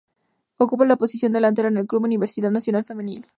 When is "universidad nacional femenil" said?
2.05-3.23